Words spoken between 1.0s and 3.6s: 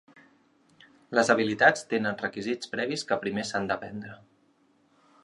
Les habilitats tenen requisits previs que primer